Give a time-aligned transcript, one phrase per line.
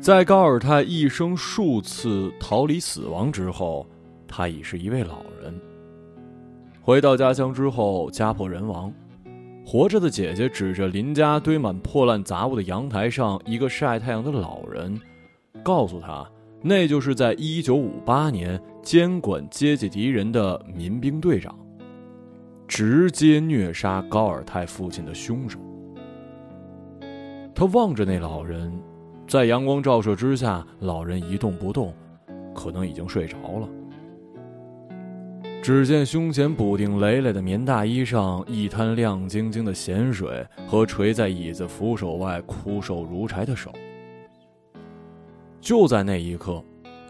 [0.00, 3.86] 在高尔泰一生数次逃离死亡之后，
[4.26, 5.54] 他已是一位老人。
[6.80, 8.90] 回到家乡之后，家破人亡，
[9.62, 14.98] 活着的姐姐指着邻家堆满破烂杂物的阳台上一个晒太阳的老人，
[15.62, 16.26] 告诉他，
[16.62, 21.54] 那就是在一九五八年监管阶级敌人的民兵队长，
[22.66, 25.58] 直接虐杀高尔泰父亲的凶手。
[27.54, 28.72] 他望着那老人。
[29.30, 31.94] 在阳光照射之下，老人一动不动，
[32.52, 33.68] 可能已经睡着了。
[35.62, 43.72] 只见胸前补丁累累的棉大衣上一滩亮晶晶的咸水，和垂在椅子扶手外枯瘦如柴的手。
[45.60, 46.60] 就在那一刻，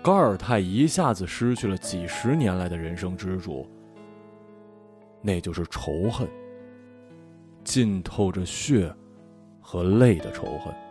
[0.02, 3.66] 高尔泰一下子失去了几十年来的人生支柱，
[5.22, 6.28] 那就是仇恨，
[7.64, 8.94] 浸透着血
[9.58, 10.89] 和泪的仇恨。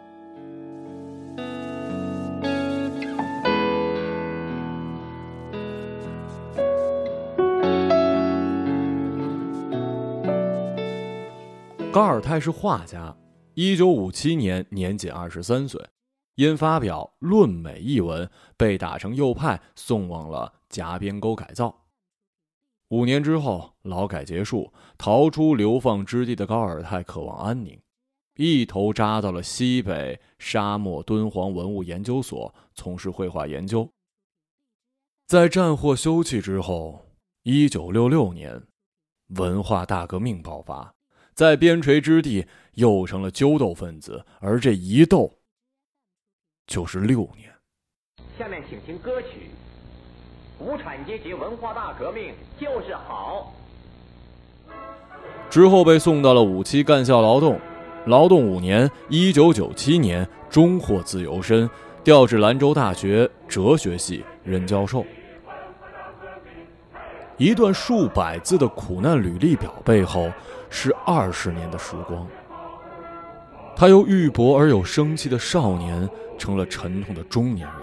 [12.29, 13.17] 高尔泰是画家，
[13.55, 15.83] 一九五七年年仅二十三岁，
[16.35, 21.87] 因发表《论美》一文被打成右派，送往了夹边沟改造。
[22.89, 27.81] 五年之后，劳改结束，逃出流放之地的高尔泰渴望安宁，
[28.35, 33.89] 一头扎到了西北沙漠敦煌文物研究所从事绘画研究。
[35.25, 37.07] 在战祸休憩之后，
[37.41, 38.61] 一九六六年，
[39.29, 40.93] 文化大革命爆发。
[41.39, 45.39] 在边陲之地，又成了纠斗分子，而这一斗
[46.67, 47.49] 就是六年。
[48.37, 49.49] 下面请听歌曲
[50.61, 53.53] 《无产阶级文化大革命就是好》。
[55.49, 57.57] 之后被送到了五七干校劳动，
[58.05, 61.69] 劳动五年，一九九七年终获自由身，
[62.03, 65.05] 调至兰州大学哲学系任教授。
[67.37, 70.29] 一段数百字的苦难履历表背后，
[70.69, 72.25] 是二十年的时光。
[73.75, 77.75] 他由玉薄而有生气的少年，成了沉痛的中年人。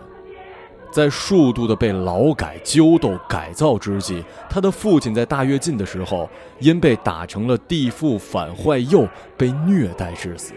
[0.92, 10.54] 在数度的被劳改、揪斗、改造之际，他的父亲在大跃进的时候，因被打成了地富反坏右，被虐待致死。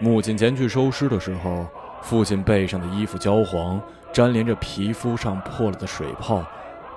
[0.00, 1.66] 母亲前去收尸的时候，
[2.02, 3.80] 父亲背上的衣服焦黄，
[4.12, 6.42] 粘连着皮肤上破了的水泡。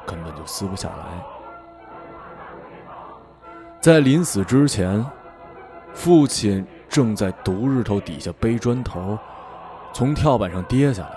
[0.06, 1.36] 根本就撕不下来。
[3.87, 5.01] 在临死之前，
[5.93, 9.17] 父亲正在毒日头底下背砖头，
[9.93, 11.11] 从跳板上跌下来。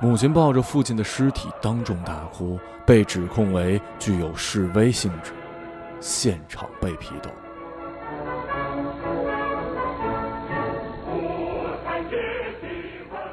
[0.00, 5.32] 母亲抱着父亲的尸体当众大哭，被指控为具有示威性质，
[5.98, 7.28] 现场被批斗。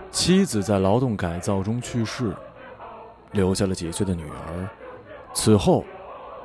[0.10, 2.34] 妻子在劳动改造中去世。
[3.34, 4.68] 留下了几岁的女儿。
[5.34, 5.86] 此后，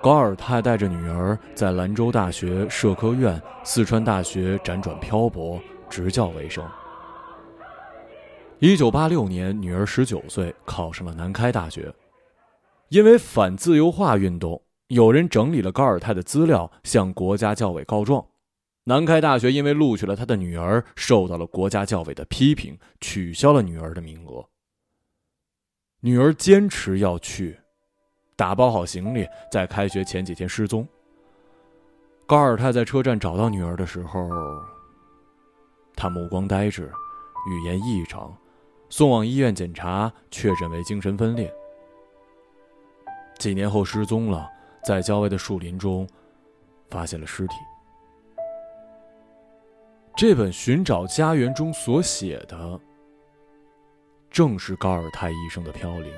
[0.03, 6.67] 高尔泰带着女儿在兰州大学社科院、四川大学辗转漂泊，执教为生。
[8.61, 11.93] 一九八六年，女儿十九岁，考上了南开大学。
[12.89, 18.25] 因为反自由化运动，有人整理了高尔泰的资料，向国家教委告状。
[18.85, 24.49] 南开大学因为录取了他的女儿，受到了国家教委的批评，取消了女儿的名额。
[26.01, 27.60] 女儿坚持要去，
[28.41, 30.89] 打包好行李，在开学前几天失踪。
[32.27, 34.31] 高尔泰在车站找到女儿的时候，
[35.95, 36.91] 他目光呆滞，
[37.51, 38.35] 语言异常，
[38.89, 41.53] 送往医院检查，确诊为精神分裂。
[43.39, 44.49] 几年后失踪了，
[44.87, 46.09] 在郊外的树林中
[46.89, 47.55] 发现了尸体。
[50.17, 52.81] 这本《寻找家园》中所写的。
[54.31, 56.11] 正是高尔泰一生的飘零。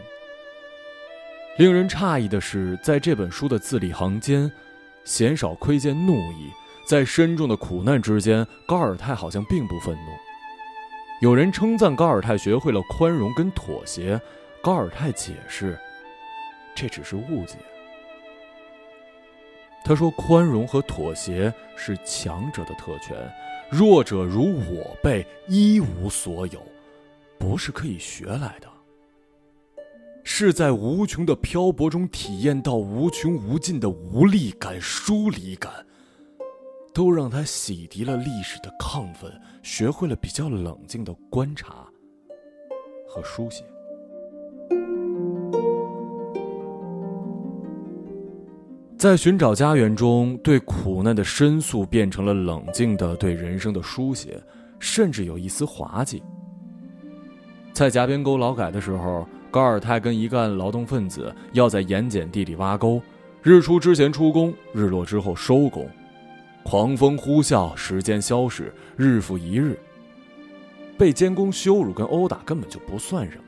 [1.59, 4.51] 令人诧异的是，在这本书的字里行间，
[5.05, 6.51] 鲜少窥见怒意。
[6.87, 10.11] 在深重的苦难之间，高尔泰好像并不愤怒。
[11.21, 14.21] 有人称赞高尔泰学会了宽容跟妥协，
[14.63, 15.79] 高尔泰解释，
[16.75, 17.55] 这只是误解。
[19.85, 23.17] 他说：“宽容和妥协是强者的特权，
[23.71, 26.61] 弱者如我辈一无所有。”
[27.39, 28.69] 不是可以学来的，
[30.25, 35.73] 是在无穷的漂泊中体验到无穷无尽的无力感、疏离感，
[36.95, 39.31] 都让他洗涤了历史的亢奋，
[39.63, 41.87] 学会了比较冷静的观察
[43.09, 43.65] 和书写。
[48.97, 54.43] 在寻找家园中，对苦难的申诉变成了冷静的对人生的书写。
[54.85, 56.21] 甚至有一丝滑稽。
[57.73, 63.03] 在夹边沟劳改的时候，高尔泰跟一干劳动分子要在盐碱地里挖沟，
[63.43, 65.87] 日出之前出工，日落之后收工，
[66.65, 69.79] 狂风呼啸，时间消逝，日复一日。
[70.97, 73.45] 被监工羞辱跟殴打根本就不算什么。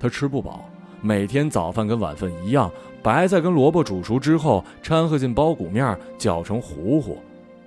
[0.00, 0.68] 他吃不饱，
[1.00, 2.68] 每天早饭跟晚饭一样，
[3.00, 7.18] 白菜跟萝卜煮熟之后掺和进苞谷面，搅成糊糊，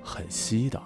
[0.02, 0.78] 很稀的。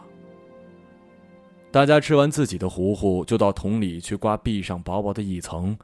[1.72, 5.76] 大家吃完自己的糊糊，就到桶里去刮壁上薄薄的一层。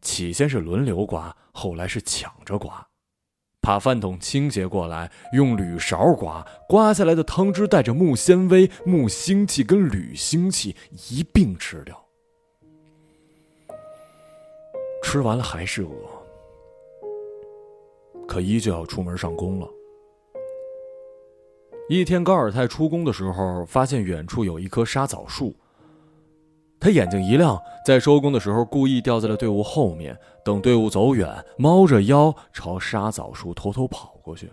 [0.00, 2.86] 起先是轮流刮，后来是抢着刮，
[3.60, 10.74] 怕饭桶倾斜过来，用铝勺刮，刮下来的汤汁带着木纤维、木腥气跟铝腥气
[11.08, 12.02] 一并吃掉。
[15.02, 15.90] 吃完了还是饿，
[18.26, 19.68] 可依旧要出门上工了。
[21.88, 25.54] 一天，高尔泰出工的时候，发现远处有一棵沙枣树。
[26.80, 34.50] 他眼睛一亮，在收工的时候故意掉在了队伍后面，等队伍走远，猫着腰朝沙枣树偷偷跑过去。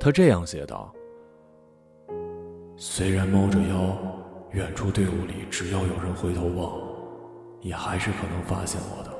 [0.00, 0.90] 他这样写道
[2.74, 3.96] ：“虽然猫着腰，
[4.52, 6.72] 远处队伍里只要有人回头望，
[7.60, 9.10] 也还是可能发现我的。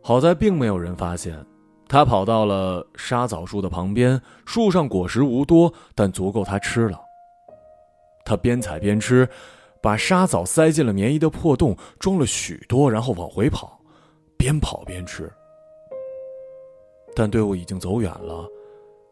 [0.00, 1.44] 好在并没有人发现。”
[1.88, 6.96] 他跑到了沙枣树的旁边，树上果实无多，但足够他吃了。
[8.30, 9.28] 他边采边吃，
[9.82, 13.80] 把沙枣塞进了棉衣的破洞，装了许多，然后往回跑，
[14.36, 15.28] 边跑边吃。
[17.12, 18.48] 但队伍已经走远了，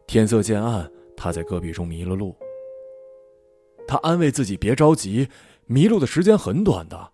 [0.07, 2.33] 天色渐暗，他在戈壁中迷了路。
[3.85, 5.27] 他安慰自己别着急，
[5.65, 7.11] 迷路的时间很短的。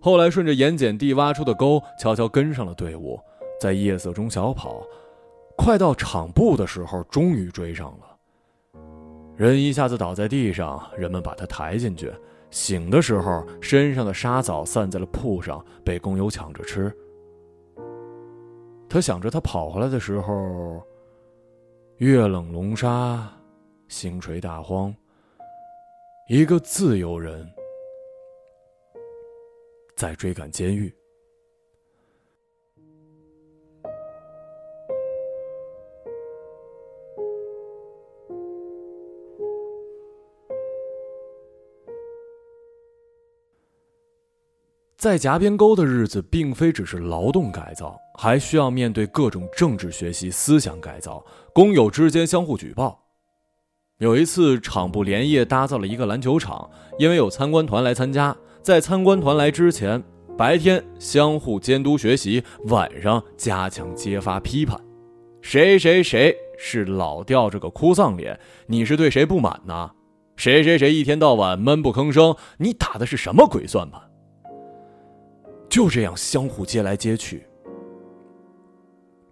[0.00, 3.20] 后来顺着盐碱地挖出的沟，悄悄跟上了队伍。
[3.60, 4.82] 在夜色中小跑，
[5.58, 8.17] 快到场部的时候，终于追上了。
[9.38, 12.12] 人一下子倒在地上，人们把他抬进去。
[12.50, 16.92] 醒的时候，身上的沙枣散在了铺上，被工友抢着吃。
[18.88, 20.82] 他想着，他跑回来的时候，
[21.98, 23.32] 月冷龙沙，
[23.86, 24.92] 星垂大荒，
[26.28, 27.48] 一个自由人
[29.94, 30.92] 在追赶监狱。
[44.98, 51.24] 在夹边沟的日子，并非只是劳动改造，还需要面对各种政治学习、思想改造。
[51.54, 53.00] 工友之间相互举报。
[53.98, 56.68] 有一次，厂部连夜打造了一个篮球场，
[56.98, 60.02] 因为有参观团来参加，在参观团来之前，
[60.36, 64.76] 白天相互监督学习，晚上加强揭发批判。
[65.40, 68.36] 谁谁谁是老吊着个哭丧脸？
[68.66, 69.92] 你是对谁不满呢？
[70.34, 72.34] 谁谁谁一天到晚闷不吭声？
[72.56, 74.02] 你打的是什么鬼算盘？
[75.68, 77.46] 就这样相互接来接去，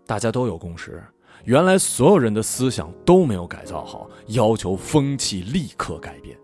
[0.06, 1.02] 大家都有共识。
[1.44, 6.36] 原来所有人的思想都没有改造好，要求风气立刻改变。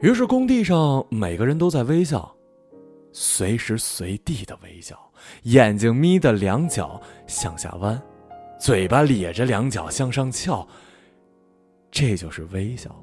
[0.00, 2.34] 于是工地上每个人都在微笑，
[3.12, 4.98] 随时随地的微笑，
[5.44, 8.00] 眼睛眯的两角向下弯，
[8.60, 10.66] 嘴巴咧着两角向上翘，
[11.90, 12.94] 这就是微笑。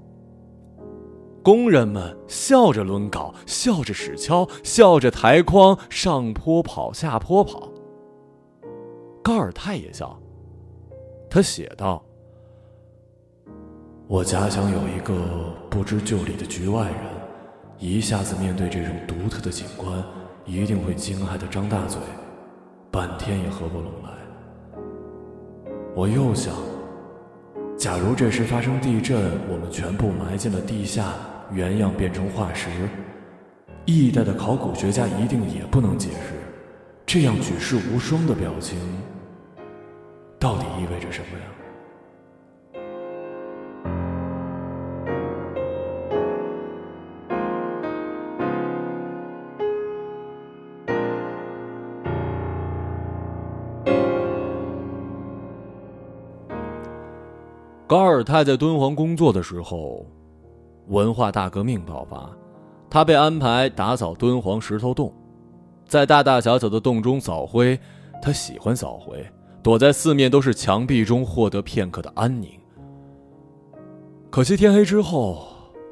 [1.45, 7.69] 工人们笑着抡镐，笑着使锹，笑着抬筐，上坡跑，下坡跑。
[9.21, 10.19] 高尔泰也笑。
[11.29, 12.03] 他写道
[14.09, 15.13] ：“我家乡有一个
[15.69, 16.97] 不知就里的局外人，
[17.77, 20.03] 一下子面对这种独特的景观，
[20.45, 22.01] 一定会惊骇的张大嘴，
[22.89, 24.09] 半天也合不拢来。
[25.93, 26.55] 我又想，
[27.77, 29.15] 假如这时发生地震，
[29.47, 31.13] 我们全部埋进了地下。”
[31.51, 32.69] 原样变成化石，
[33.85, 36.33] 一代的考古学家一定也不能解释，
[37.05, 38.77] 这样举世无双的表情，
[40.39, 41.45] 到底意味着什么呀？
[57.87, 60.05] 高尔泰在敦煌工作的时候。
[60.87, 62.29] 文化大革命爆发，
[62.89, 65.13] 他被安排打扫敦煌石头洞，
[65.87, 67.79] 在大大小小的洞中扫灰。
[68.21, 69.23] 他喜欢扫灰，
[69.61, 72.49] 躲在四面都是墙壁中获得片刻的安宁。
[74.31, 75.45] 可惜天黑之后，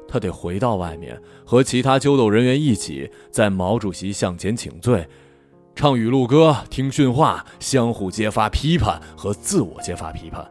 [0.08, 5.06] 他得回到外面，和其他纠斗人员一起在毛主席像前请罪，
[5.74, 10.44] 唱语录歌，听训话，相互揭发批判和自我揭发批判。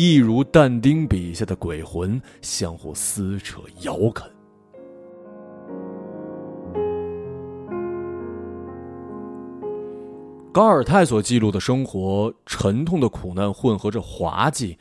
[0.00, 4.30] 一如但丁笔下的鬼魂，相互撕扯、咬啃。
[10.52, 14.78] 高尔泰所记录的生活，沉痛的苦难混合着滑稽、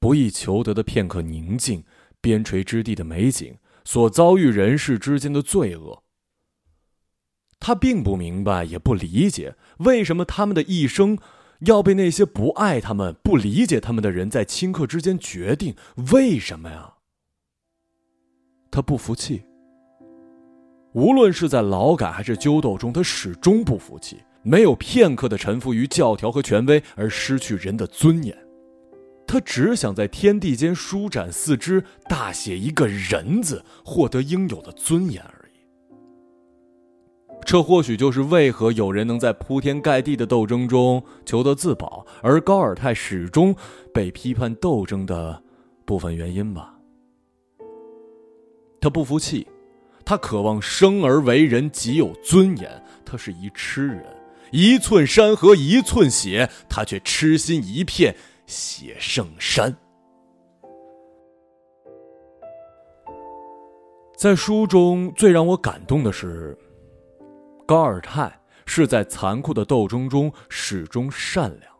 [0.00, 1.84] 不易求得的片刻宁静、
[2.20, 6.02] 边陲之地的美景，所遭遇人世之间的罪恶。
[7.60, 11.16] 他并不明白，也不理解，为什么他们的一生
[11.60, 15.74] 要被那些不爱他们、不理解他们的人在顷刻之间决定？
[16.12, 16.94] 为什么呀？
[18.70, 19.42] 他不服气。
[20.92, 24.18] 无论是在劳改还是纠斗中，他始终不服气。
[24.42, 28.34] 没有片刻的臣服于教条和权威而失去人的尊严，
[29.26, 35.22] 他只想在天地间舒展四肢，大写一个人字，获得应有的尊严。
[37.44, 43.56] 这或许就是为何有人能在铺天盖地的斗争中求得自保，而高尔泰始终
[43.92, 45.42] 被批判斗争的
[45.86, 46.74] 部分原因吧。
[48.80, 49.46] 他不服气，
[50.04, 52.70] 他渴望生而为人，极有尊严。
[53.04, 54.04] 他是一痴人。
[54.50, 58.14] 一寸山河一寸血，他却痴心一片
[58.46, 59.74] 血圣山。
[64.16, 66.56] 在书中最让我感动的是，
[67.68, 68.32] 高尔泰
[68.64, 71.70] 是在残酷的斗争中始终善良。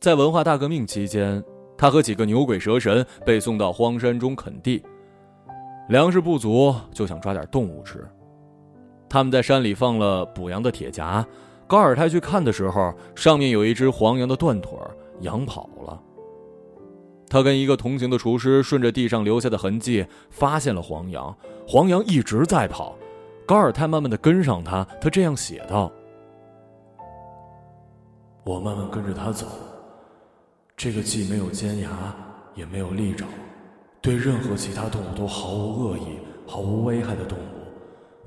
[0.00, 1.40] 在文化大革命期间，
[1.78, 4.82] 他和几个牛鬼蛇神被送到荒山中垦地，
[5.88, 8.04] 粮食不足，就想抓点动物吃。
[9.08, 11.24] 他们在山里放了补羊的铁夹，
[11.68, 14.76] 高尔泰去看的时候，上面有一只黄羊的断腿，
[15.20, 16.02] 羊跑了。
[17.28, 21.32] 他跟一个同行的厨师顺着地上留下的痕迹发现了黄羊，
[21.68, 22.96] 黄羊一直在跑，
[23.50, 25.90] 高尔泰慢慢的跟上他，他这样写道
[28.46, 29.44] ：“我慢慢跟着他走，
[30.76, 32.14] 这个既没有尖牙，
[32.54, 33.26] 也没有利爪，
[34.00, 37.42] 对任何其他动物都毫无恶意、毫无危害的动物。”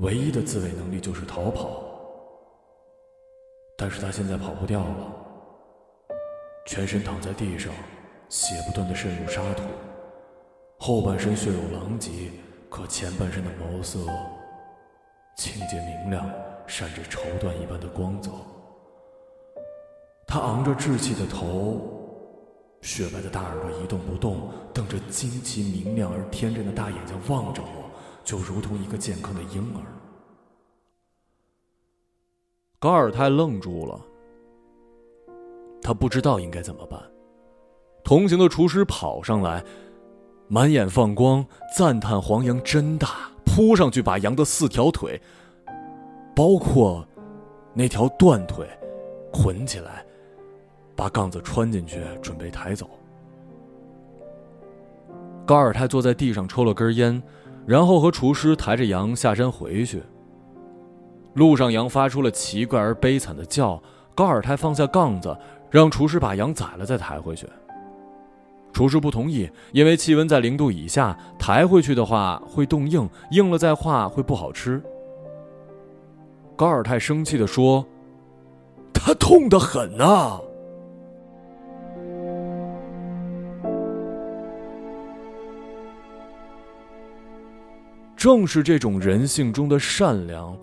[0.03, 1.81] 唯一的自卫能力就是逃跑，
[3.77, 5.13] 但是他现在跑不掉了，
[6.65, 7.71] 全身躺在地上，
[8.27, 9.63] 血不断的渗入沙土，
[10.79, 12.29] 后半身血肉狼藉，
[12.69, 13.99] 可前半身的毛色
[15.35, 16.29] 清洁明亮，
[16.67, 18.31] 闪着绸缎一般的光泽。
[20.27, 21.81] 他昂着稚气的头，
[22.81, 27.83] 雪白的大耳朵一动不动，瞪着惊奇明亮而天真的大眼睛望着我。
[28.23, 29.83] 就如同一个健康的婴儿。
[32.79, 33.99] 高尔泰愣住了，
[35.81, 36.97] 他不知道应该怎么办。
[38.01, 39.61] 同行的厨师跑上来，
[40.47, 45.21] 满眼放光，赞叹黄羊真大，扑上去把羊的四条腿，
[46.35, 47.07] 包括
[47.71, 48.67] 那条断腿，
[49.31, 50.03] 捆起来，
[50.95, 52.89] 把杠子穿进去，准备抬走。
[55.45, 57.21] 高尔泰坐在地上抽了根烟。
[57.65, 60.03] 然后和厨师抬着羊下山回去。
[61.33, 63.81] 路上，羊发出了奇怪而悲惨的叫。
[64.13, 65.33] 高尔泰放下杠子，
[65.69, 67.47] 让厨师把羊宰了再抬回去。
[68.73, 74.81] 厨师不同意，因为气温在零度以下，抬回去的话会冻硬，硬了再化会不好吃。
[76.55, 77.85] 高尔泰生气地说
[78.91, 80.41] ：“他痛得很啊！”
[88.15, 90.57] 正是这种人性中的善良，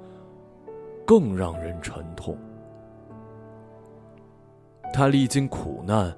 [1.06, 2.36] 更让人沉痛。
[4.92, 6.16] 他历经苦难，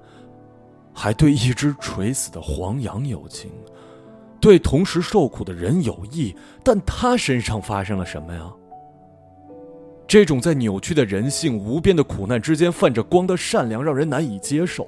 [0.93, 3.51] 还对一只垂死的黄羊有情，
[4.39, 6.35] 对同时受苦的人有益。
[6.63, 8.53] 但他身上发生了什么呀？
[10.05, 14.87] 这种在扭曲的人性、无边的苦难之间泛着光的善良，让人难以接受。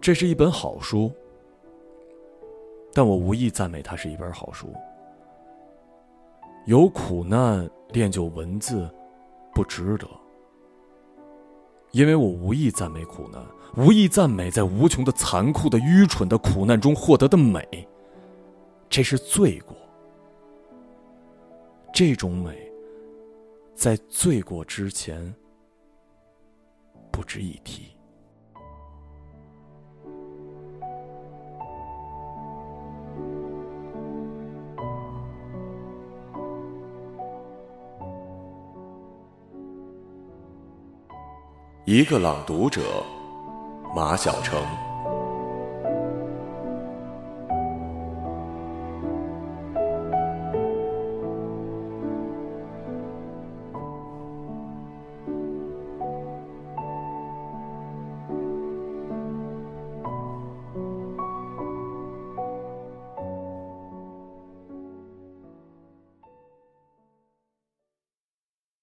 [0.00, 1.10] 这是一本好书。
[2.92, 4.74] 但我无意赞美它是一本好书。
[6.66, 8.90] 有苦难练就文字，
[9.54, 10.06] 不值得。
[11.92, 13.42] 因为我无意赞美苦难，
[13.76, 17.66] 无意赞美在无穷的残酷的愚蠢的苦难中获得的美。
[18.88, 19.76] 这是罪过。
[21.92, 22.56] 这种美，
[23.74, 25.34] 在罪过之前，
[27.10, 27.97] 不值一提。
[41.90, 42.82] 一个朗读者，
[43.96, 44.62] 马晓成。